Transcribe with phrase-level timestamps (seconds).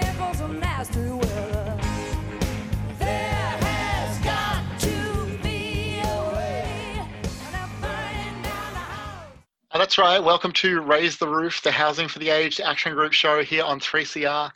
[9.73, 10.23] Oh, that's right.
[10.23, 13.81] Welcome to Raise the Roof, the Housing for the Aged Action Group show here on
[13.81, 14.51] 3CR.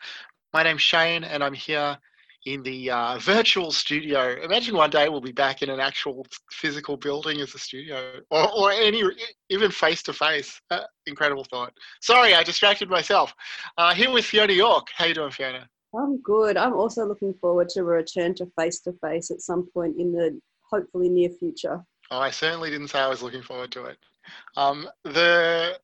[0.53, 1.97] My name's Shane, and I'm here
[2.45, 4.35] in the uh, virtual studio.
[4.43, 8.51] Imagine one day we'll be back in an actual physical building as a studio, or,
[8.51, 9.03] or any
[9.49, 10.61] even face to face.
[11.07, 11.73] Incredible thought.
[12.01, 13.33] Sorry, I distracted myself.
[13.77, 14.87] Uh, here with Fiona York.
[14.95, 15.67] How you doing, Fiona?
[15.97, 16.57] I'm good.
[16.57, 20.11] I'm also looking forward to a return to face to face at some point in
[20.11, 21.83] the hopefully near future.
[22.11, 23.97] Oh, I certainly didn't say I was looking forward to it.
[24.57, 25.79] Um, the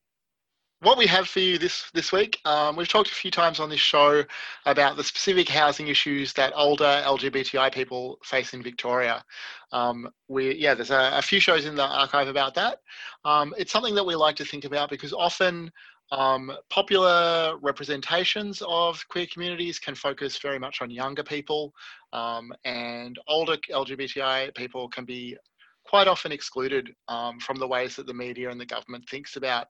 [0.81, 3.69] what we have for you this this week, um, we've talked a few times on
[3.69, 4.23] this show
[4.65, 9.23] about the specific housing issues that older LGBTI people face in Victoria.
[9.71, 12.79] Um, we yeah, there's a, a, few shows in the archive about that.
[13.25, 15.71] Um, it's something that we like to think about because often.
[16.13, 21.73] Um, popular representations of queer communities can focus very much on younger people,
[22.11, 25.37] um, and older LGBTI people can be
[25.85, 29.67] quite often excluded um, from the ways that the media and the government thinks about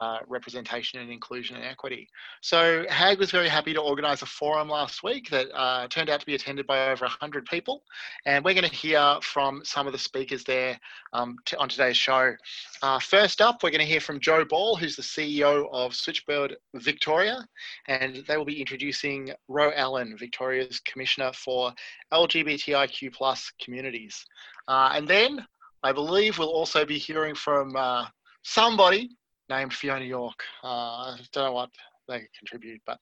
[0.00, 2.08] uh, representation and inclusion and equity.
[2.40, 6.20] So HAG was very happy to organise a forum last week that uh, turned out
[6.20, 7.82] to be attended by over 100 people.
[8.24, 10.78] And we're going to hear from some of the speakers there
[11.12, 12.34] um, on today's show.
[12.82, 16.56] Uh, first up, we're going to hear from Joe Ball, who's the CEO of Switchboard
[16.74, 17.46] Victoria.
[17.86, 21.72] And they will be introducing Ro Allen, Victoria's Commissioner for
[22.12, 24.24] LGBTIQ plus communities.
[24.68, 25.44] Uh, and then
[25.82, 28.06] I believe we'll also be hearing from uh,
[28.42, 29.10] somebody
[29.52, 30.42] named Fiona York.
[30.64, 31.70] Uh, I don't know what
[32.08, 32.98] they contribute, but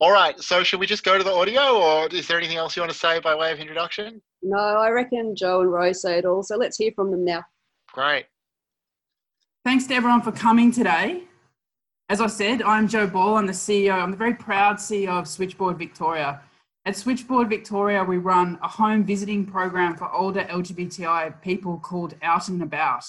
[0.00, 0.38] all right.
[0.40, 2.92] So should we just go to the audio, or is there anything else you want
[2.92, 4.20] to say by way of introduction?
[4.42, 6.42] No, I reckon Joe and Rose say it all.
[6.42, 7.44] So let's hear from them now.
[7.92, 8.26] Great.
[9.64, 11.24] Thanks to everyone for coming today.
[12.10, 13.36] As I said, I'm Joe Ball.
[13.36, 13.94] I'm the CEO.
[13.94, 16.42] I'm the very proud CEO of Switchboard Victoria.
[16.84, 22.48] At Switchboard Victoria, we run a home visiting program for older LGBTI people called Out
[22.48, 23.04] and About.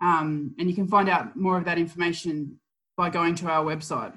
[0.00, 2.58] Um, and you can find out more of that information
[2.96, 4.12] by going to our website.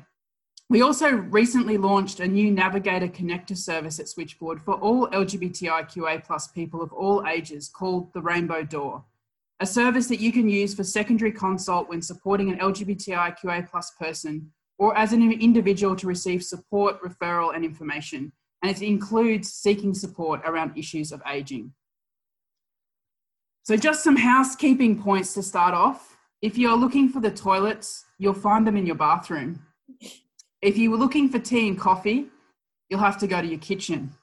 [0.69, 6.47] We also recently launched a new Navigator Connector service at Switchboard for all LGBTIQA plus
[6.47, 9.03] people of all ages called the Rainbow Door,
[9.59, 14.51] a service that you can use for secondary consult when supporting an LGBTIQA plus person
[14.77, 18.31] or as an individual to receive support, referral, and information.
[18.61, 21.73] And it includes seeking support around issues of aging.
[23.69, 26.17] So, just some housekeeping points to start off.
[26.41, 29.61] If you're looking for the toilets, you'll find them in your bathroom.
[30.59, 32.29] If you were looking for tea and coffee,
[32.89, 34.13] you'll have to go to your kitchen.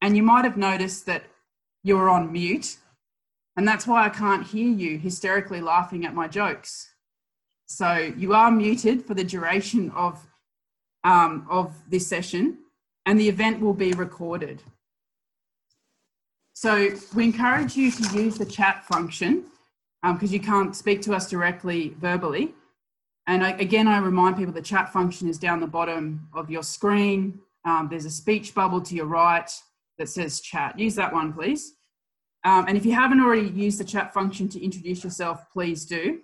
[0.00, 1.24] And you might have noticed that
[1.82, 2.76] you were on mute,
[3.56, 6.92] and that's why I can't hear you hysterically laughing at my jokes.
[7.66, 10.24] So, you are muted for the duration of,
[11.02, 12.58] um, of this session,
[13.04, 14.62] and the event will be recorded.
[16.60, 19.44] So we encourage you to use the chat function
[20.02, 22.52] because um, you can't speak to us directly verbally.
[23.28, 26.64] And I, again, I remind people the chat function is down the bottom of your
[26.64, 27.38] screen.
[27.64, 29.48] Um, there's a speech bubble to your right
[29.98, 30.76] that says chat.
[30.76, 31.74] Use that one, please.
[32.44, 36.18] Um, and if you haven't already used the chat function to introduce yourself, please do.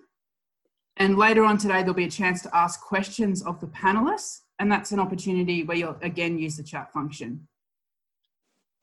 [0.97, 4.41] And later on today, there'll be a chance to ask questions of the panelists.
[4.59, 7.47] And that's an opportunity where you'll again use the chat function.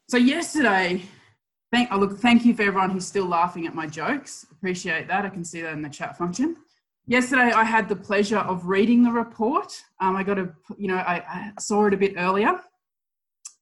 [0.07, 1.01] So yesterday,
[1.71, 4.45] Thank, oh, look, thank you for everyone who's still laughing at my jokes.
[4.51, 5.25] Appreciate that.
[5.25, 6.57] I can see that in the chat function.
[7.07, 9.73] Yesterday, I had the pleasure of reading the report.
[10.01, 12.59] Um, I got to, you know, I, I, saw it a bit earlier.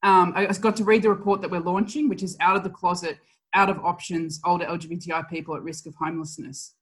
[0.02, 2.70] Um, I got to read the report that we're launching, which is Out of the
[2.70, 3.20] Closet,
[3.54, 6.74] Out of Options, Older LGBTI People at Risk of Homelessness.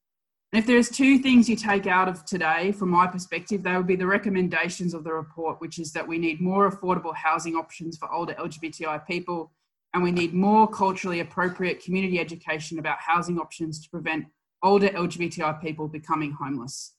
[0.54, 3.88] And if there's two things you take out of today, from my perspective, they would
[3.88, 7.98] be the recommendations of the report, which is that we need more affordable housing options
[7.98, 9.52] for older LGBTI people
[9.94, 14.26] and we need more culturally appropriate community education about housing options to prevent
[14.64, 16.94] older LGBTI people becoming homeless.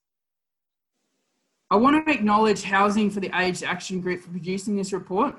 [1.71, 5.37] I want to acknowledge Housing for the Aged Action Group for producing this report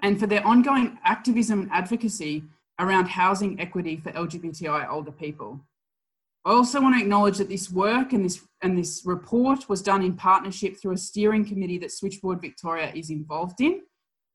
[0.00, 2.44] and for their ongoing activism and advocacy
[2.78, 5.60] around housing equity for LGBTI older people.
[6.44, 10.02] I also want to acknowledge that this work and this, and this report was done
[10.02, 13.82] in partnership through a steering committee that Switchboard Victoria is involved in.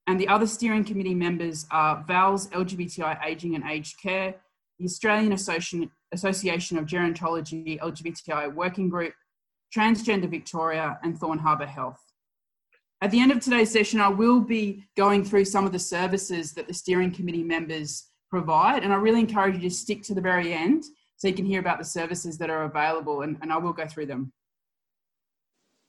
[0.07, 4.35] And the other steering committee members are Val's, LGBTI Aging and Aged Care,
[4.77, 5.89] the Australian Association,
[6.77, 9.13] of Gerontology LGBTI Working Group,
[9.75, 12.01] Transgender Victoria, and Thorn Harbour Health.
[13.01, 16.53] At the end of today's session, I will be going through some of the services
[16.53, 20.21] that the steering committee members provide, and I really encourage you to stick to the
[20.21, 20.83] very end
[21.17, 23.87] so you can hear about the services that are available, and, and I will go
[23.87, 24.33] through them.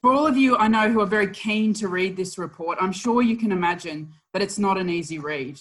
[0.05, 2.93] For all of you I know who are very keen to read this report, I'm
[2.93, 5.59] sure you can imagine that it's not an easy read.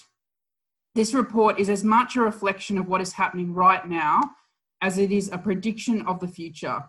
[0.94, 4.20] This report is as much a reflection of what is happening right now
[4.82, 6.84] as it is a prediction of the future.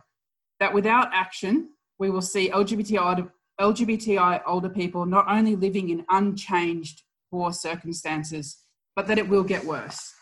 [0.59, 3.31] That without action, we will see LGBTI,
[3.61, 8.57] LGBTI older people not only living in unchanged poor circumstances,
[8.97, 10.13] but that it will get worse.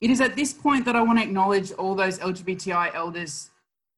[0.00, 3.50] It is at this point that I want to acknowledge all those LGBTI elders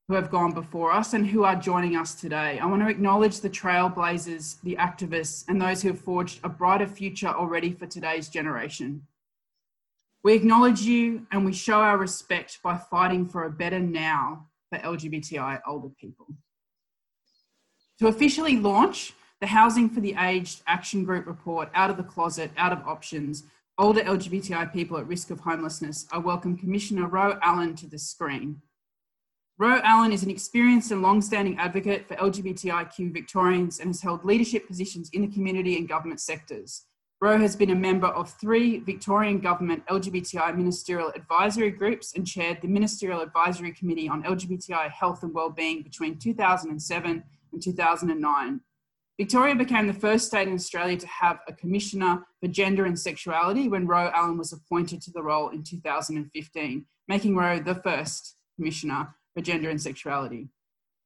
[0.09, 2.61] who have gone before us and who are joining us today.
[2.61, 6.87] I want to acknowledge the trailblazers, the activists, and those who have forged a brighter
[6.87, 9.03] future already for today's generation.
[10.23, 14.79] We acknowledge you and we show our respect by fighting for a better now for
[14.79, 16.27] LGBTI older people.
[17.99, 22.51] To officially launch the Housing for the Aged Action Group report, Out of the Closet,
[22.57, 23.45] Out of Options,
[23.79, 28.63] Older LGBTI People at Risk of Homelessness, I welcome Commissioner Ro Allen to the screen.
[29.59, 34.67] Ro Allen is an experienced and long-standing advocate for LGBTIQ Victorians and has held leadership
[34.67, 36.85] positions in the community and government sectors.
[37.23, 42.61] Ro has been a member of three Victorian Government LGBTI ministerial advisory groups and chaired
[42.61, 48.61] the Ministerial Advisory Committee on LGBTI Health and Wellbeing between 2007 and 2009.
[49.19, 53.69] Victoria became the first state in Australia to have a Commissioner for Gender and Sexuality
[53.69, 59.15] when Ro Allen was appointed to the role in 2015, making Ro the first Commissioner
[59.37, 60.49] for gender and sexuality,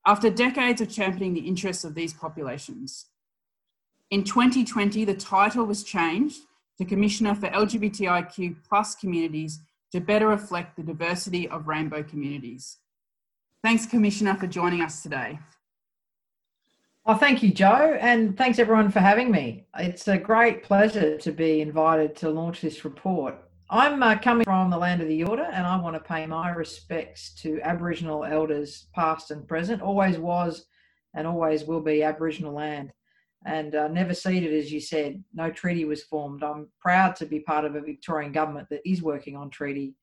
[0.06, 3.06] after decades of championing the interests of these populations.
[4.10, 6.42] In 2020, the title was changed
[6.78, 9.58] to Commissioner for LGBTIQ plus communities
[9.90, 12.78] to better reflect the diversity of rainbow communities.
[13.64, 15.40] Thanks, Commissioner, for joining us today.
[17.04, 19.66] Well, thank you, Joe, and thanks everyone for having me.
[19.76, 23.34] It's a great pleasure to be invited to launch this report.
[23.72, 26.50] I'm uh, coming from the land of the Yorta and I want to pay my
[26.50, 29.80] respects to Aboriginal elders, past and present.
[29.80, 30.66] Always was
[31.14, 32.92] and always will be Aboriginal land.
[33.46, 36.42] And uh, never ceded, as you said, no treaty was formed.
[36.42, 39.94] I'm proud to be part of a Victorian government that is working on treaty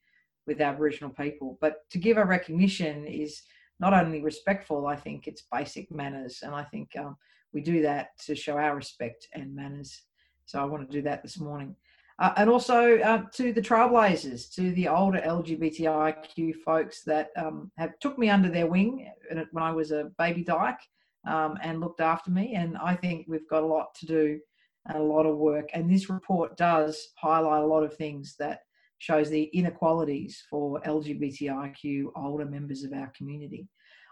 [0.47, 1.57] with Aboriginal people.
[1.59, 3.41] But to give a recognition is
[3.81, 6.39] not only respectful, I think it's basic manners.
[6.41, 7.17] And I think um,
[7.51, 10.03] we do that to show our respect and manners.
[10.45, 11.75] So I want to do that this morning.
[12.19, 17.97] Uh, and also uh, to the trailblazers, to the older LGBTIQ folks that um, have
[17.99, 19.11] took me under their wing
[19.51, 20.79] when I was a baby dyke
[21.27, 22.55] um, and looked after me.
[22.55, 24.39] And I think we've got a lot to do
[24.87, 25.69] and a lot of work.
[25.73, 28.61] And this report does highlight a lot of things that
[28.97, 33.67] shows the inequalities for LGBTIQ older members of our community.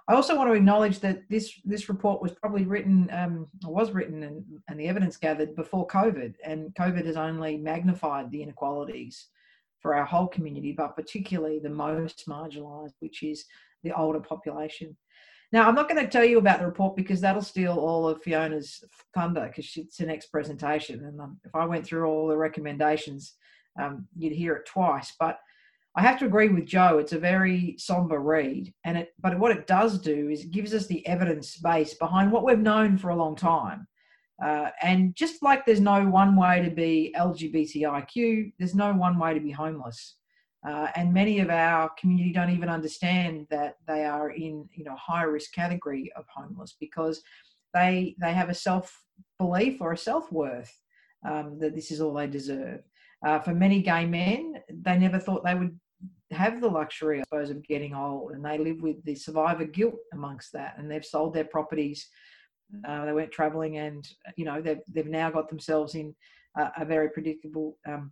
[0.07, 4.22] I also want to acknowledge that this this report was probably written, um, was written,
[4.24, 9.28] and, and the evidence gathered before COVID, and COVID has only magnified the inequalities
[9.81, 13.45] for our whole community, but particularly the most marginalised, which is
[13.83, 14.95] the older population.
[15.52, 18.21] Now, I'm not going to tell you about the report because that'll steal all of
[18.21, 18.83] Fiona's
[19.14, 23.33] thunder because it's the next presentation, and um, if I went through all the recommendations,
[23.81, 25.14] um, you'd hear it twice.
[25.19, 25.40] But
[25.97, 26.97] I have to agree with Joe.
[26.97, 30.73] It's a very somber read, and it but what it does do is it gives
[30.73, 33.87] us the evidence base behind what we've known for a long time.
[34.44, 39.33] Uh, and just like there's no one way to be LGBTIQ, there's no one way
[39.33, 40.18] to be homeless.
[40.68, 44.95] Uh, and many of our community don't even understand that they are in you know
[44.95, 47.21] high risk category of homeless because
[47.73, 49.02] they they have a self
[49.37, 50.73] belief or a self worth
[51.25, 52.81] um, that this is all they deserve.
[53.25, 55.80] Uh, for many gay men, they never thought they would
[56.32, 59.96] have the luxury, I suppose, of getting old, and they live with the survivor guilt
[60.14, 62.08] amongst that, and they've sold their properties.
[62.88, 66.16] Uh, they went travelling, and you know they've they've now got themselves in
[66.58, 68.12] a, a very predictable um,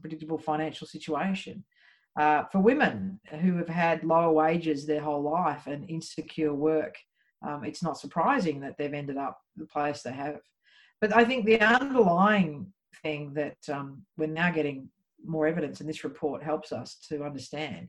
[0.00, 1.64] predictable financial situation.
[2.18, 6.94] Uh, for women who have had lower wages their whole life and insecure work,
[7.46, 10.40] um, it's not surprising that they've ended up the place they have.
[11.00, 14.88] But I think the underlying thing that um, we're now getting
[15.24, 17.88] more evidence, and this report helps us to understand,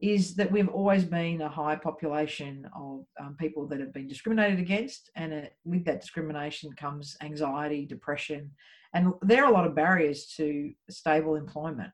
[0.00, 4.58] is that we've always been a high population of um, people that have been discriminated
[4.58, 8.50] against, and it, with that discrimination comes anxiety, depression,
[8.92, 11.92] And there are a lot of barriers to stable employment.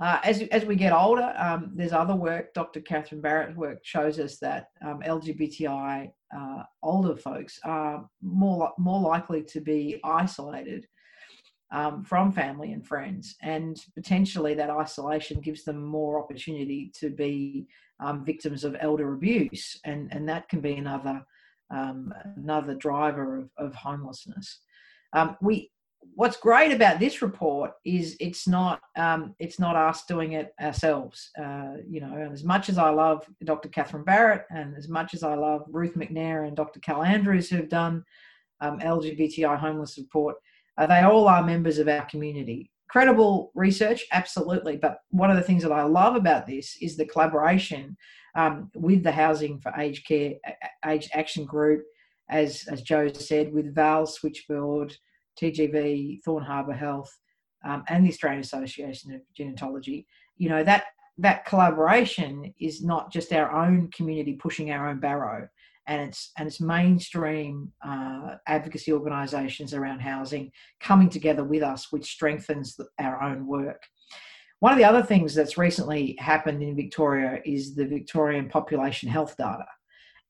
[0.00, 2.80] Uh, as, as we get older, um, there's other work, Dr.
[2.80, 9.42] Catherine Barrett's work shows us that um, LGBTI uh, older folks are more, more likely
[9.42, 10.86] to be isolated
[11.72, 13.36] um, from family and friends.
[13.42, 17.66] And potentially that isolation gives them more opportunity to be
[18.00, 19.78] um, victims of elder abuse.
[19.84, 21.24] And, and that can be another,
[21.70, 24.60] um, another driver of, of homelessness.
[25.12, 25.70] Um, we,
[26.14, 31.30] what's great about this report is it's not um, it's not us doing it ourselves.
[31.40, 33.68] Uh, you know, as much as I love Dr.
[33.68, 36.80] Catherine Barrett and as much as I love Ruth McNair and Dr.
[36.80, 38.04] Cal Andrews who've done
[38.60, 40.36] um, LGBTI homeless report,
[40.80, 42.70] uh, they all are members of our community.
[42.88, 44.78] Credible research, absolutely.
[44.78, 47.96] But one of the things that I love about this is the collaboration
[48.34, 50.32] um, with the Housing for Aged Care,
[50.86, 51.84] Aged Action Group,
[52.30, 54.96] as as Joe said, with Val Switchboard
[55.40, 57.14] TGV, Thorn Harbour Health,
[57.62, 60.06] um, and the Australian Association of Gerontology,
[60.38, 60.84] you know, that
[61.18, 65.46] that collaboration is not just our own community pushing our own barrow,
[65.86, 72.12] and it's and it's mainstream uh, advocacy organisations around housing coming together with us, which
[72.12, 73.82] strengthens our own work.
[74.60, 79.36] One of the other things that's recently happened in Victoria is the Victorian population health
[79.36, 79.64] data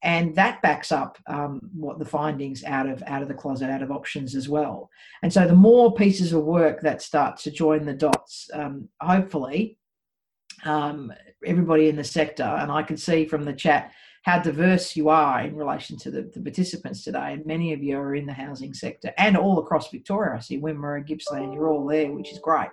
[0.03, 3.83] and that backs up um, what the findings out of out of the closet out
[3.83, 4.91] of options as well
[5.23, 9.79] and so the more pieces of work that start to join the dots um, hopefully
[10.65, 11.13] um,
[11.45, 13.93] everybody in the sector and i can see from the chat
[14.23, 17.33] how diverse you are in relation to the, the, participants today.
[17.33, 20.37] And many of you are in the housing sector and all across victoria.
[20.37, 22.69] I see wimmera gippsland you're all there which is great.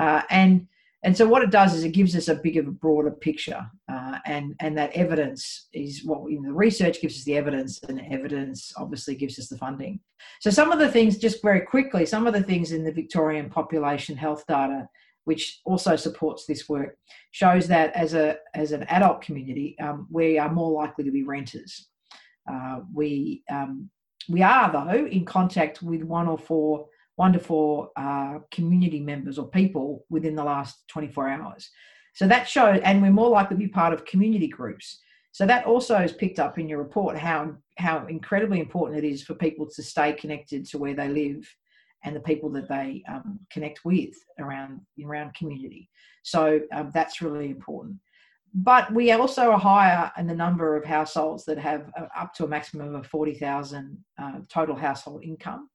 [0.00, 0.66] Uh, and
[1.04, 3.60] and so what it does is it gives us a bigger, broader picture,
[3.92, 7.82] uh, and and that evidence is what you know, the research gives us the evidence,
[7.82, 10.00] and evidence obviously gives us the funding.
[10.40, 13.50] So some of the things, just very quickly, some of the things in the Victorian
[13.50, 14.88] population health data,
[15.24, 16.96] which also supports this work,
[17.30, 21.22] shows that as a as an adult community, um, we are more likely to be
[21.22, 21.88] renters.
[22.50, 23.90] Uh, we um,
[24.28, 29.48] we are though in contact with one or four one wonderful uh, community members or
[29.48, 31.70] people within the last 24 hours.
[32.14, 35.00] So that shows, and we're more likely to be part of community groups.
[35.32, 39.22] So that also is picked up in your report how how incredibly important it is
[39.22, 41.44] for people to stay connected to where they live
[42.04, 45.90] and the people that they um, connect with around around community.
[46.22, 47.96] So um, that's really important.
[48.54, 52.44] But we also are higher in the number of households that have uh, up to
[52.44, 55.68] a maximum of forty thousand uh, total household income.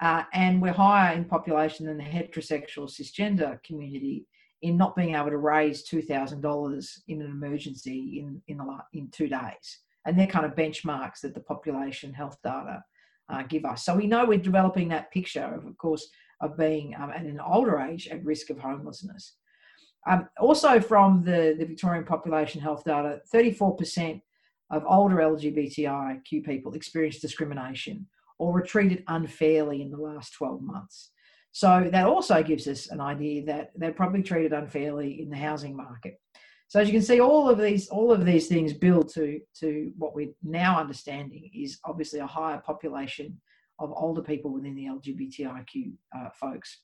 [0.00, 4.26] Uh, and we're higher in population than the heterosexual cisgender community
[4.62, 8.60] in not being able to raise $2,000 in an emergency in, in,
[8.92, 9.80] in two days.
[10.04, 12.82] And they're kind of benchmarks that the population health data
[13.28, 13.84] uh, give us.
[13.84, 16.08] So we know we're developing that picture of, of course,
[16.40, 19.34] of being um, at an older age at risk of homelessness.
[20.08, 24.20] Um, also, from the, the Victorian population health data, 34%
[24.70, 28.06] of older LGBTIQ people experience discrimination
[28.38, 31.10] or were treated unfairly in the last 12 months.
[31.52, 35.74] So that also gives us an idea that they're probably treated unfairly in the housing
[35.74, 36.20] market.
[36.68, 39.92] So as you can see, all of these all of these things build to to
[39.96, 43.40] what we're now understanding is obviously a higher population
[43.78, 46.80] of older people within the LGBTIQ uh, folks,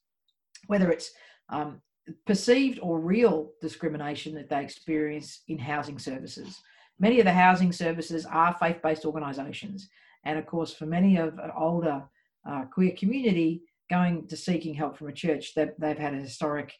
[0.67, 1.11] whether it's
[1.49, 1.81] um,
[2.27, 6.61] perceived or real discrimination that they experience in housing services.
[6.99, 9.89] Many of the housing services are faith-based organisations,
[10.25, 12.05] and of course, for many of an older
[12.49, 16.73] uh, queer community, going to seeking help from a church, that they've had a historic,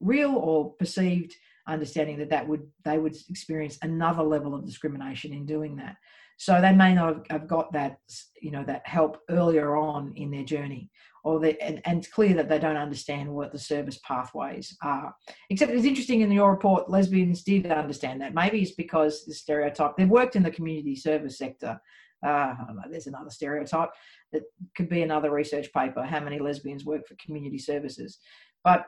[0.00, 1.34] real or perceived
[1.68, 5.96] understanding that that would they would experience another level of discrimination in doing that.
[6.38, 7.98] So they may not have, got that,
[8.40, 10.90] you know, that help earlier on in their journey,
[11.22, 15.14] or they, and, and it's clear that they don't understand what the service pathways are.
[15.50, 18.34] Except it's interesting in your report, lesbians did understand that.
[18.34, 21.80] Maybe it's because the stereotype they've worked in the community service sector
[22.24, 23.90] uh, know, there's another stereotype
[24.32, 24.42] that
[24.76, 28.18] could be another research paper how many lesbians work for community services
[28.64, 28.86] but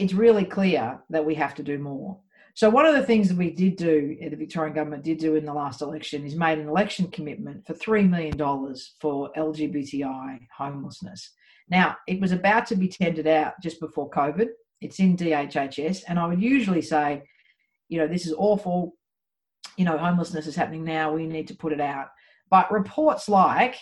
[0.00, 2.18] it's really clear that we have to do more.
[2.54, 5.36] So one of the things that we did do eh, the victorian government did do
[5.36, 8.36] in the last election is made an election commitment for $3 million
[9.00, 11.30] for lgbti homelessness.
[11.68, 14.48] Now it was about to be tendered out just before covid.
[14.80, 17.22] It's in dhhs and i would usually say
[17.88, 18.94] you know this is awful.
[19.76, 21.12] You know homelessness is happening now.
[21.12, 22.08] We need to put it out.
[22.50, 23.76] But reports like,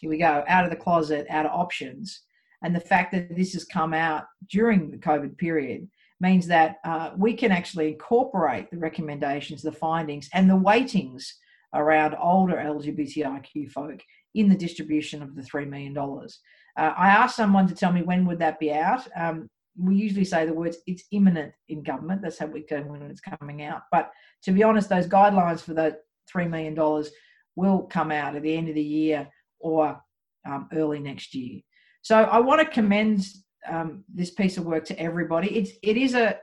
[0.00, 2.22] here we go, out of the closet, out of options,
[2.62, 5.88] and the fact that this has come out during the COVID period
[6.20, 11.34] means that uh, we can actually incorporate the recommendations, the findings, and the weightings
[11.74, 14.00] around older LGBTIQ folk
[14.34, 15.96] in the distribution of the $3 million.
[15.98, 19.06] Uh, I asked someone to tell me when would that be out.
[19.16, 19.48] Um,
[19.78, 22.22] we usually say the words "it's imminent" in government.
[22.22, 23.82] That's how we go when it's coming out.
[23.92, 24.10] But
[24.44, 25.98] to be honest, those guidelines for the
[26.30, 27.10] three million dollars
[27.56, 30.00] will come out at the end of the year or
[30.46, 31.60] um, early next year.
[32.06, 33.26] So I want to commend
[33.68, 35.48] um, this piece of work to everybody.
[35.58, 36.38] It's it is a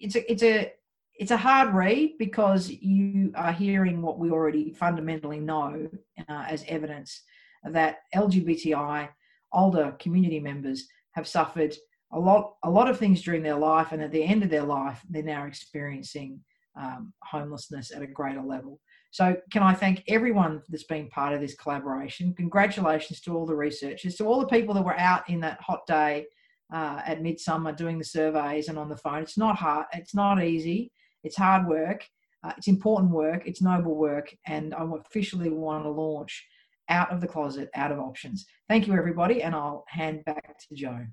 [0.00, 0.72] it's a it's a
[1.14, 5.88] it's a hard read because you are hearing what we already fundamentally know
[6.28, 7.22] uh, as evidence
[7.62, 9.10] that LGBTI
[9.52, 11.76] older community members have suffered
[12.12, 14.64] a lot a lot of things during their life and at the end of their
[14.64, 16.40] life they're now experiencing
[16.76, 18.80] um, homelessness at a greater level.
[19.10, 22.34] So can i thank everyone that's been part of this collaboration?
[22.36, 25.86] Congratulations to all the researchers to all the people that were out in that hot
[25.86, 26.26] day
[26.72, 29.22] uh, at midsummer doing the surveys and on the phone.
[29.22, 30.90] It's not hard it's not easy.
[31.22, 32.04] It's hard work.
[32.42, 33.46] Uh, it's important work.
[33.46, 34.34] It's noble work.
[34.46, 36.44] And i officially want to launch
[36.90, 38.46] out of the closet out of options.
[38.68, 41.06] Thank you everybody and i'll hand back to joe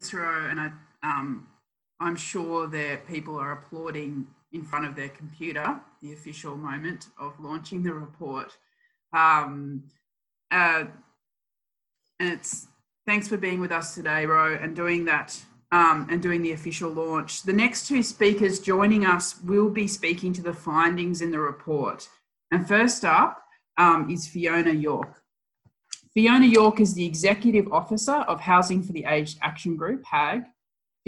[0.00, 0.70] through, and I,
[1.02, 1.46] um,
[2.00, 7.38] I'm sure that people are applauding in front of their computer the official moment of
[7.40, 8.56] launching the report.
[9.12, 9.84] Um,
[10.50, 10.84] uh,
[12.20, 12.68] and it's
[13.06, 15.40] thanks for being with us today, Ro, and doing that
[15.72, 17.42] um, and doing the official launch.
[17.42, 22.08] The next two speakers joining us will be speaking to the findings in the report.
[22.50, 23.42] And first up
[23.76, 25.22] um, is Fiona York.
[26.14, 30.44] Fiona York is the Executive Officer of Housing for the Aged Action Group, HAG.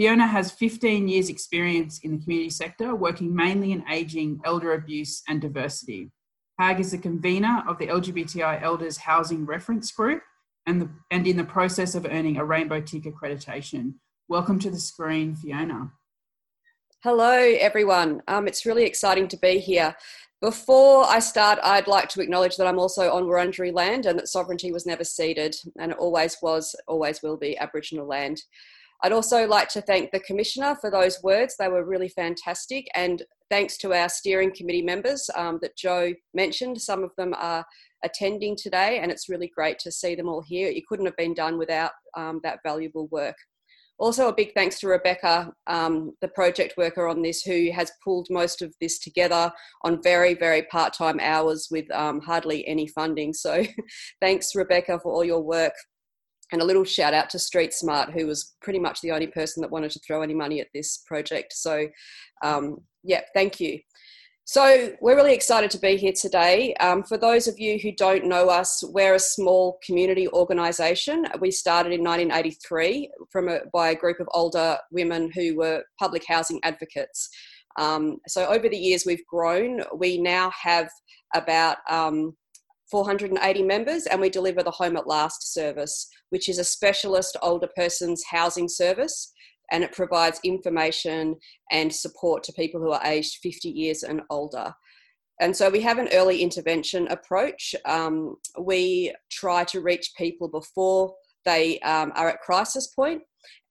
[0.01, 5.21] Fiona has 15 years' experience in the community sector, working mainly in ageing, elder abuse,
[5.27, 6.09] and diversity.
[6.57, 10.23] HAG is the convener of the LGBTI Elders Housing Reference Group
[10.65, 13.93] and, the, and in the process of earning a Rainbow Tick accreditation.
[14.27, 15.91] Welcome to the screen, Fiona.
[17.03, 18.23] Hello, everyone.
[18.27, 19.95] Um, it's really exciting to be here.
[20.41, 24.29] Before I start, I'd like to acknowledge that I'm also on Wurundjeri land and that
[24.29, 28.41] sovereignty was never ceded and it always was, always will be Aboriginal land.
[29.03, 31.55] I'd also like to thank the Commissioner for those words.
[31.57, 32.87] They were really fantastic.
[32.93, 36.81] And thanks to our steering committee members um, that Joe mentioned.
[36.81, 37.65] Some of them are
[38.03, 40.69] attending today, and it's really great to see them all here.
[40.69, 43.35] It couldn't have been done without um, that valuable work.
[43.99, 48.27] Also, a big thanks to Rebecca, um, the project worker on this, who has pulled
[48.31, 49.51] most of this together
[49.83, 53.31] on very, very part time hours with um, hardly any funding.
[53.31, 53.63] So,
[54.21, 55.73] thanks, Rebecca, for all your work.
[56.51, 59.61] And a little shout out to Street Smart, who was pretty much the only person
[59.61, 61.53] that wanted to throw any money at this project.
[61.53, 61.87] So,
[62.43, 63.79] um, yeah, thank you.
[64.43, 66.73] So, we're really excited to be here today.
[66.81, 71.25] Um, for those of you who don't know us, we're a small community organisation.
[71.39, 76.23] We started in 1983 from a, by a group of older women who were public
[76.27, 77.29] housing advocates.
[77.79, 79.83] Um, so, over the years, we've grown.
[79.95, 80.89] We now have
[81.33, 82.35] about um,
[82.91, 87.69] 480 members, and we deliver the Home at Last service, which is a specialist older
[87.75, 89.33] person's housing service
[89.71, 91.37] and it provides information
[91.71, 94.73] and support to people who are aged 50 years and older.
[95.39, 97.73] And so we have an early intervention approach.
[97.85, 103.23] Um, we try to reach people before they um, are at crisis point,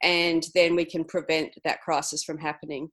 [0.03, 2.91] and then we can prevent that crisis from happening.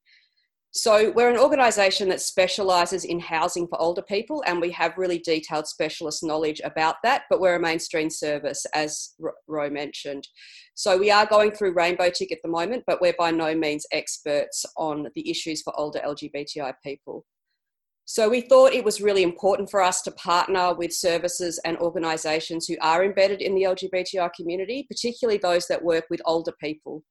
[0.72, 5.20] So, we're an organisation that specialises in housing for older people, and we have really
[5.20, 9.16] detailed specialist knowledge about that, but we're a mainstream service, as
[9.48, 10.28] Ro mentioned.
[10.76, 13.86] So, we are going through Rainbow Tick at the moment, but we're by no means
[13.94, 17.26] experts on the issues for older LGBTI people.
[18.04, 22.68] So, we thought it was really important for us to partner with services and organisations
[22.68, 27.04] who are embedded in the LGBTI community, particularly those that work with older people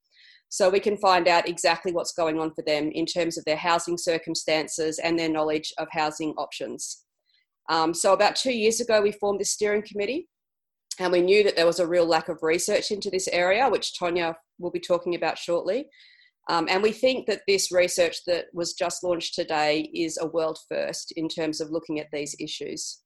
[0.49, 3.57] so we can find out exactly what's going on for them in terms of their
[3.57, 7.05] housing circumstances and their knowledge of housing options.
[7.69, 10.29] Um, so about two years ago, we formed this steering committee
[10.99, 13.93] and we knew that there was a real lack of research into this area, which
[14.01, 15.89] Tonya will be talking about shortly.
[16.49, 20.59] Um, and we think that this research that was just launched today is a world
[20.69, 23.01] first in terms of looking at these issues.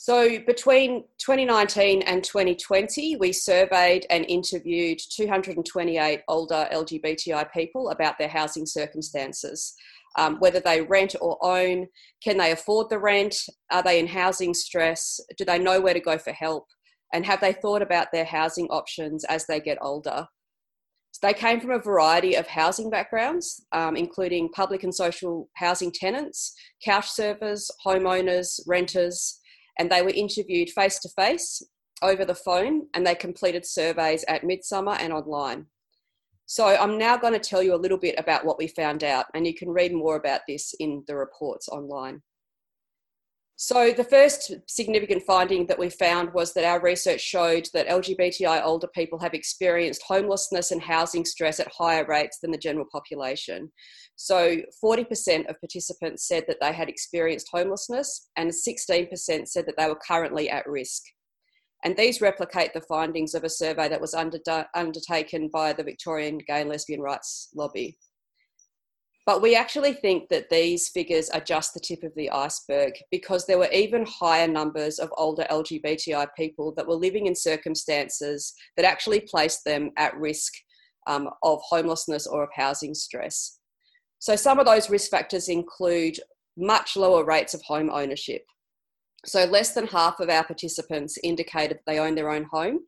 [0.00, 8.28] So between 2019 and 2020, we surveyed and interviewed 228 older LGBTI people about their
[8.28, 9.74] housing circumstances.
[10.16, 11.88] Um, whether they rent or own,
[12.22, 13.34] can they afford the rent?
[13.72, 15.18] Are they in housing stress?
[15.36, 16.66] Do they know where to go for help?
[17.12, 20.28] And have they thought about their housing options as they get older?
[21.10, 25.90] So they came from a variety of housing backgrounds, um, including public and social housing
[25.90, 29.37] tenants, couch surfers, homeowners, renters,
[29.78, 31.62] and they were interviewed face to face
[32.02, 35.66] over the phone and they completed surveys at Midsummer and online.
[36.46, 39.26] So I'm now going to tell you a little bit about what we found out,
[39.34, 42.22] and you can read more about this in the reports online.
[43.60, 48.64] So, the first significant finding that we found was that our research showed that LGBTI
[48.64, 53.72] older people have experienced homelessness and housing stress at higher rates than the general population.
[54.20, 59.86] So, 40% of participants said that they had experienced homelessness, and 16% said that they
[59.86, 61.04] were currently at risk.
[61.84, 64.40] And these replicate the findings of a survey that was under,
[64.74, 67.96] undertaken by the Victorian Gay and Lesbian Rights Lobby.
[69.24, 73.46] But we actually think that these figures are just the tip of the iceberg because
[73.46, 78.84] there were even higher numbers of older LGBTI people that were living in circumstances that
[78.84, 80.54] actually placed them at risk
[81.06, 83.57] um, of homelessness or of housing stress.
[84.18, 86.18] So, some of those risk factors include
[86.56, 88.42] much lower rates of home ownership.
[89.26, 92.80] So, less than half of our participants indicated they own their own home,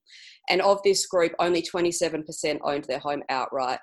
[0.48, 3.78] and of this group, only 27% owned their home outright.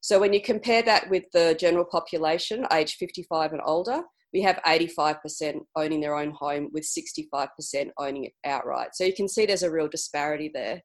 [0.00, 4.60] So when you compare that with the general population, age 55 and older, we have
[4.64, 7.48] 85% owning their own home with 65%
[7.98, 8.90] owning it outright.
[8.94, 10.82] So you can see there's a real disparity there.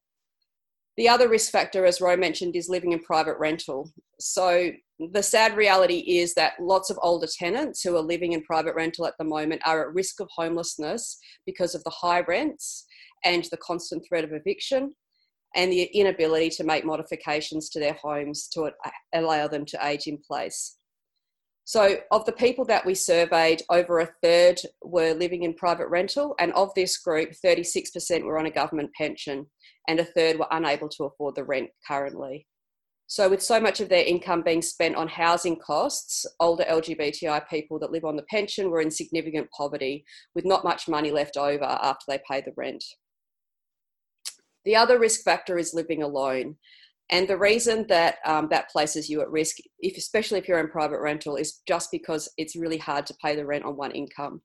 [0.96, 3.90] The other risk factor, as Ro mentioned, is living in private rental.
[4.18, 8.74] So the sad reality is that lots of older tenants who are living in private
[8.74, 12.86] rental at the moment are at risk of homelessness because of the high rents
[13.24, 14.94] and the constant threat of eviction
[15.54, 18.70] and the inability to make modifications to their homes to
[19.14, 20.78] allow them to age in place.
[21.64, 26.36] So, of the people that we surveyed, over a third were living in private rental,
[26.38, 29.46] and of this group, 36% were on a government pension,
[29.88, 32.46] and a third were unable to afford the rent currently.
[33.08, 37.78] So, with so much of their income being spent on housing costs, older LGBTI people
[37.78, 41.64] that live on the pension were in significant poverty with not much money left over
[41.64, 42.82] after they pay the rent.
[44.64, 46.56] The other risk factor is living alone.
[47.08, 50.68] And the reason that um, that places you at risk, if, especially if you're in
[50.68, 54.42] private rental, is just because it's really hard to pay the rent on one income.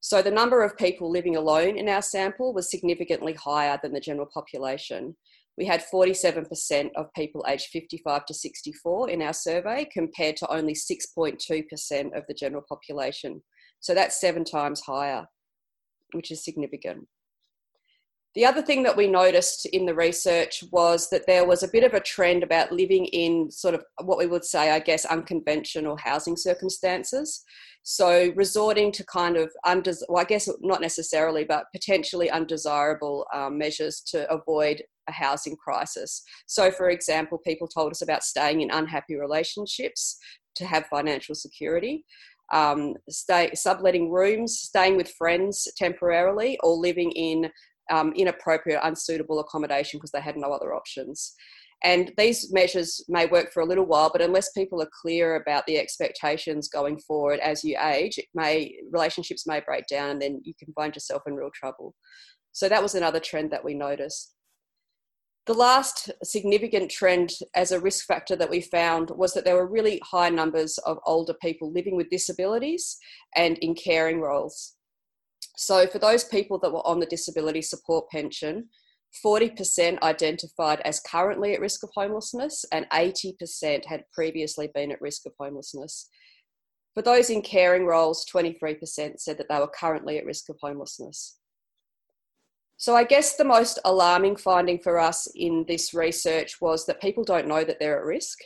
[0.00, 3.98] So the number of people living alone in our sample was significantly higher than the
[3.98, 5.16] general population.
[5.58, 10.72] We had 47% of people aged 55 to 64 in our survey, compared to only
[10.72, 13.42] 6.2% of the general population.
[13.80, 15.26] So that's seven times higher,
[16.12, 17.08] which is significant.
[18.36, 21.82] The other thing that we noticed in the research was that there was a bit
[21.82, 25.96] of a trend about living in sort of what we would say, I guess, unconventional
[25.96, 27.42] housing circumstances.
[27.82, 33.58] So, resorting to kind of, undes- well, I guess not necessarily, but potentially undesirable um,
[33.58, 36.22] measures to avoid a housing crisis.
[36.46, 40.18] So, for example, people told us about staying in unhappy relationships
[40.56, 42.04] to have financial security.
[42.52, 47.50] Um, stay, subletting rooms, staying with friends temporarily, or living in
[47.90, 51.34] um, inappropriate, unsuitable accommodation because they had no other options.
[51.84, 55.64] And these measures may work for a little while, but unless people are clear about
[55.66, 60.40] the expectations going forward as you age, it may relationships may break down, and then
[60.44, 61.94] you can find yourself in real trouble.
[62.52, 64.34] So that was another trend that we noticed.
[65.48, 69.66] The last significant trend as a risk factor that we found was that there were
[69.66, 72.98] really high numbers of older people living with disabilities
[73.34, 74.74] and in caring roles.
[75.56, 78.68] So, for those people that were on the disability support pension,
[79.24, 85.24] 40% identified as currently at risk of homelessness, and 80% had previously been at risk
[85.24, 86.10] of homelessness.
[86.92, 91.38] For those in caring roles, 23% said that they were currently at risk of homelessness.
[92.80, 97.24] So, I guess the most alarming finding for us in this research was that people
[97.24, 98.38] don't know that they're at risk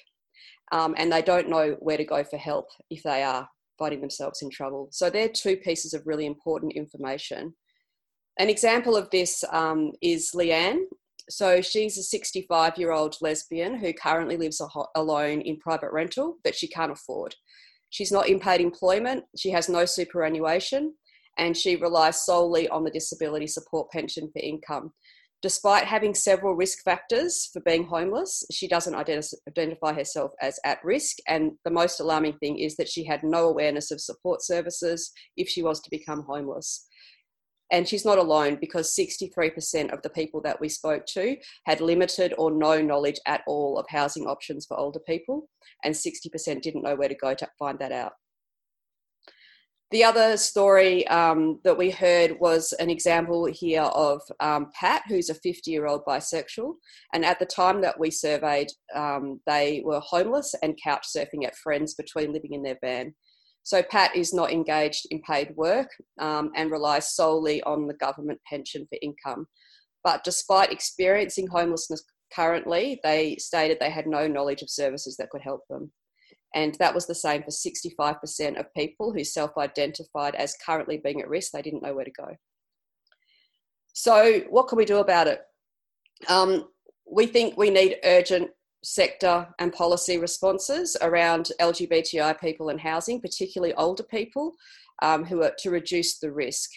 [0.73, 3.47] um, and they don't know where to go for help if they are
[3.79, 4.89] finding themselves in trouble.
[4.91, 7.55] So they're two pieces of really important information.
[8.39, 10.85] An example of this um, is Leanne.
[11.29, 14.63] So she's a 65 year old lesbian who currently lives
[14.97, 17.35] alone in private rental that she can't afford.
[17.91, 20.95] She's not in paid employment, she has no superannuation,
[21.39, 24.93] and she relies solely on the disability support pension for income.
[25.43, 31.17] Despite having several risk factors for being homeless, she doesn't identify herself as at risk.
[31.27, 35.49] And the most alarming thing is that she had no awareness of support services if
[35.49, 36.87] she was to become homeless.
[37.73, 42.35] And she's not alone because 63% of the people that we spoke to had limited
[42.39, 45.49] or no knowledge at all of housing options for older people,
[45.83, 48.13] and 60% didn't know where to go to find that out.
[49.93, 55.29] The other story um, that we heard was an example here of um, Pat, who's
[55.29, 56.77] a 50 year old bisexual.
[57.13, 61.57] And at the time that we surveyed, um, they were homeless and couch surfing at
[61.57, 63.15] friends between living in their van.
[63.65, 68.41] So Pat is not engaged in paid work um, and relies solely on the government
[68.49, 69.47] pension for income.
[70.03, 72.03] But despite experiencing homelessness
[72.35, 75.93] currently, they stated they had no knowledge of services that could help them.
[76.55, 81.21] And that was the same for 65% of people who self identified as currently being
[81.21, 81.53] at risk.
[81.53, 82.37] They didn't know where to go.
[83.95, 85.43] So, what can we do about it?
[86.29, 86.69] Um,
[87.11, 88.51] we think we need urgent
[88.85, 94.53] sector and policy responses around LGBTI people and housing, particularly older people
[95.03, 96.71] um, who are to reduce the risk.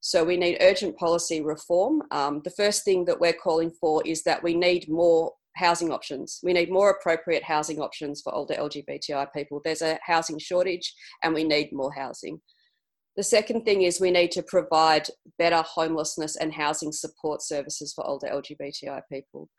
[0.00, 2.02] So we need urgent policy reform.
[2.10, 6.40] Um, the first thing that we're calling for is that we need more housing options.
[6.42, 9.60] We need more appropriate housing options for older LGBTI people.
[9.64, 12.40] There's a housing shortage and we need more housing.
[13.16, 18.06] The second thing is we need to provide better homelessness and housing support services for
[18.06, 19.50] older LGBTI people.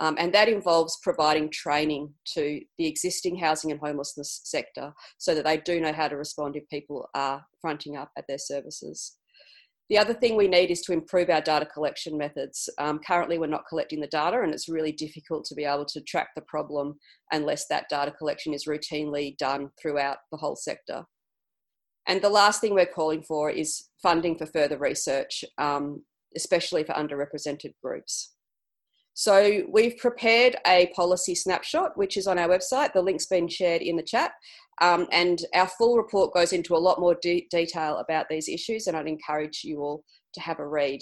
[0.00, 5.44] Um, and that involves providing training to the existing housing and homelessness sector so that
[5.44, 9.16] they do know how to respond if people are fronting up at their services.
[9.88, 12.68] The other thing we need is to improve our data collection methods.
[12.78, 16.02] Um, currently, we're not collecting the data, and it's really difficult to be able to
[16.02, 16.98] track the problem
[17.32, 21.04] unless that data collection is routinely done throughout the whole sector.
[22.06, 26.04] And the last thing we're calling for is funding for further research, um,
[26.36, 28.34] especially for underrepresented groups.
[29.18, 32.92] So we've prepared a policy snapshot, which is on our website.
[32.92, 34.30] The link's been shared in the chat.
[34.80, 38.86] Um, and our full report goes into a lot more de- detail about these issues,
[38.86, 40.04] and I'd encourage you all
[40.34, 41.00] to have a read.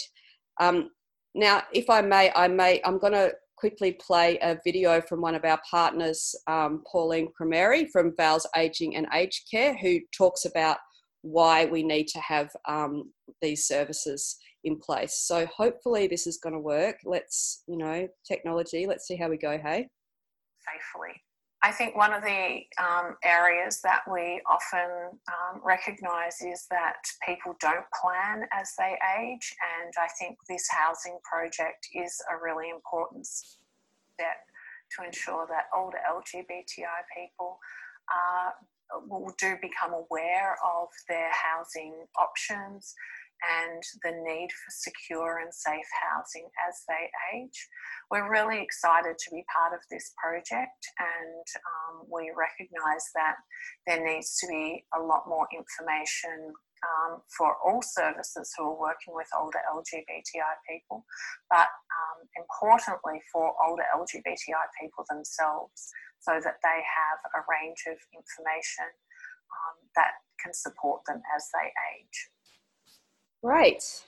[0.59, 0.93] Um,
[1.35, 5.35] now, if I may, I may, I'm going to quickly play a video from one
[5.35, 10.79] of our partners, um, Pauline Crameri from Val's Aging and Aged Care, who talks about
[11.21, 15.15] why we need to have um, these services in place.
[15.15, 16.97] So hopefully this is going to work.
[17.05, 19.89] Let's, you know, technology, let's see how we go, hey?
[20.67, 21.15] Safely.
[21.63, 27.57] I think one of the um, areas that we often um, recognise is that people
[27.61, 33.27] don't plan as they age, and I think this housing project is a really important
[33.27, 34.39] step
[34.97, 37.59] to ensure that older LGBTI people
[38.13, 38.51] uh,
[39.09, 42.95] will do become aware of their housing options
[43.44, 47.68] and the need for secure and safe housing as they age.
[48.11, 53.37] We're really excited to be part of this project and um, we recognise that
[53.87, 56.53] there needs to be a lot more information
[56.85, 61.05] um, for all services who are working with older LGBTI people,
[61.51, 67.99] but um, importantly for older LGBTI people themselves so that they have a range of
[68.12, 68.90] information
[69.51, 72.18] um, that can support them as they age.
[73.47, 74.03] Great.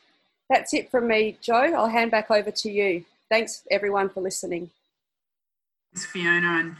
[0.50, 1.72] That's it from me, Joe.
[1.72, 3.04] I'll hand back over to you.
[3.30, 4.68] Thanks, everyone, for listening.
[5.94, 6.58] Thanks, Fiona.
[6.58, 6.76] And,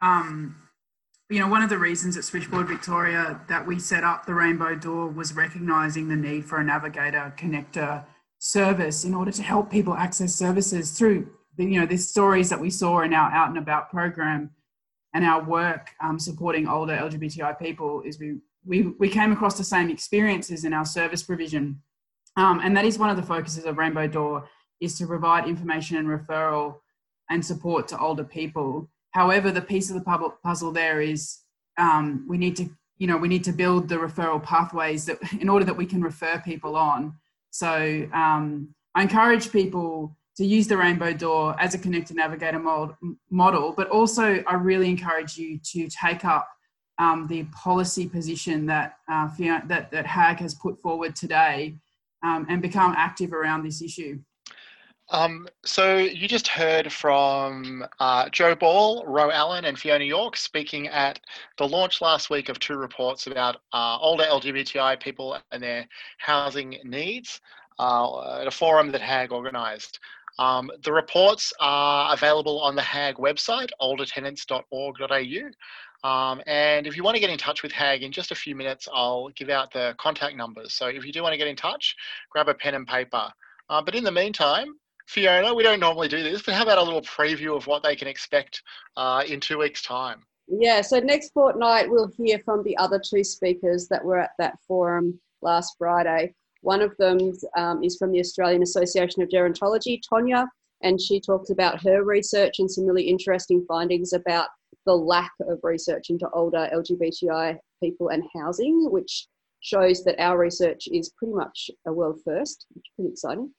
[0.00, 0.56] um,
[1.28, 4.76] you know, one of the reasons at Switchboard Victoria that we set up the Rainbow
[4.76, 8.04] Door was recognising the need for a navigator connector
[8.38, 12.60] service in order to help people access services through the, you know, the stories that
[12.60, 14.50] we saw in our Out and About program
[15.14, 19.64] and our work um, supporting older LGBTI people is we, we, we came across the
[19.64, 21.82] same experiences in our service provision
[22.36, 24.48] um, and that is one of the focuses of Rainbow Door
[24.80, 26.76] is to provide information and referral
[27.30, 28.88] and support to older people.
[29.10, 31.38] However, the piece of the puzzle there is
[31.78, 35.48] um, we need to, you know, we need to build the referral pathways that in
[35.48, 37.14] order that we can refer people on.
[37.50, 42.94] So um, I encourage people to use the Rainbow Door as a connected navigator mod,
[43.30, 46.48] model, but also I really encourage you to take up
[46.98, 51.76] um, the policy position that uh, that that HAG has put forward today
[52.22, 54.18] um, and become active around this issue.
[55.10, 60.88] Um, so you just heard from uh, Joe Ball, Ro Allen, and Fiona York speaking
[60.88, 61.18] at
[61.56, 66.76] the launch last week of two reports about uh, older LGBTI people and their housing
[66.84, 67.40] needs
[67.78, 69.98] uh, at a forum that HAG organised.
[70.38, 75.50] Um, the reports are available on the HAG website, oldertenants.org.au.
[76.04, 78.54] Um, and if you want to get in touch with HAG in just a few
[78.54, 80.72] minutes, I'll give out the contact numbers.
[80.74, 81.96] So if you do want to get in touch,
[82.30, 83.30] grab a pen and paper.
[83.68, 84.74] Uh, but in the meantime,
[85.06, 87.96] Fiona, we don't normally do this, but how about a little preview of what they
[87.96, 88.62] can expect
[88.96, 90.22] uh, in two weeks' time?
[90.46, 94.58] Yeah, so next fortnight we'll hear from the other two speakers that were at that
[94.66, 96.34] forum last Friday.
[96.62, 100.46] One of them um, is from the Australian Association of Gerontology, Tonya,
[100.82, 104.48] and she talks about her research and some really interesting findings about
[104.88, 109.28] the lack of research into older LGBTI people and housing, which
[109.60, 113.52] shows that our research is pretty much a world first, which is pretty exciting.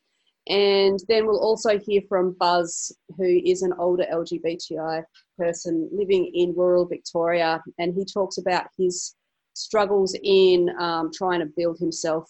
[0.47, 5.03] And then we'll also hear from Buzz, who is an older LGBTI
[5.37, 9.13] person living in rural Victoria, and he talks about his
[9.53, 12.27] struggles in um, trying to build himself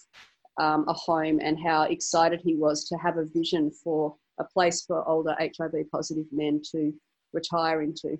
[0.59, 4.83] um, a home and how excited he was to have a vision for a place
[4.85, 6.93] for older HIV positive men to
[7.31, 8.19] retire into.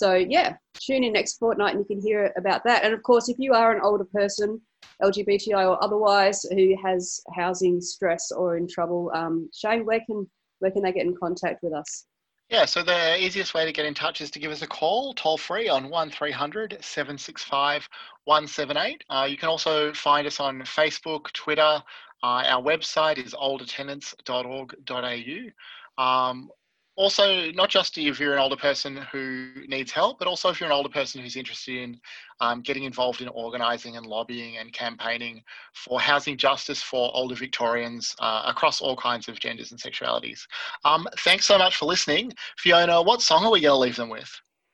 [0.00, 2.84] So yeah, tune in next fortnight and you can hear about that.
[2.84, 4.58] And of course, if you are an older person,
[5.02, 10.26] LGBTI or otherwise, who has housing stress or in trouble, um, Shane, where can
[10.60, 12.06] where can they get in contact with us?
[12.48, 15.12] Yeah, so the easiest way to get in touch is to give us a call,
[15.12, 17.86] toll free on 1300 765
[18.24, 19.04] 178.
[19.10, 21.82] Uh, you can also find us on Facebook, Twitter.
[22.22, 26.02] Uh, our website is oldertenants.org.au.
[26.02, 26.48] Um,
[26.96, 30.68] also, not just if you're an older person who needs help, but also if you're
[30.68, 32.00] an older person who's interested in
[32.40, 38.14] um, getting involved in organising and lobbying and campaigning for housing justice for older Victorians
[38.18, 40.40] uh, across all kinds of genders and sexualities.
[40.84, 42.32] Um, thanks so much for listening.
[42.58, 44.30] Fiona, what song are we going to leave them with?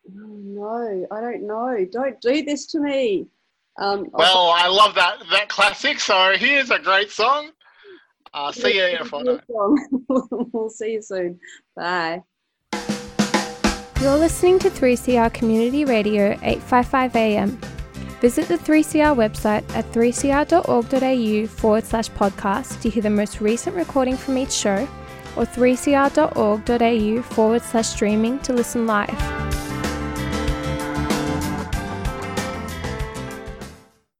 [0.08, 1.86] Oh, no, I don't know.
[1.90, 3.26] Don't do this to me.
[3.78, 6.00] Um, well, I love that that classic.
[6.00, 7.50] So here's a great song.
[8.36, 9.40] Uh, see you in a fortnight.
[9.48, 11.40] we'll see you soon.
[11.74, 12.22] Bye.
[14.02, 17.58] You're listening to 3CR Community Radio 855 AM.
[18.20, 24.16] Visit the 3CR website at 3cr.org.au forward slash podcast to hear the most recent recording
[24.16, 24.86] from each show
[25.34, 29.45] or 3cr.org.au forward slash streaming to listen live.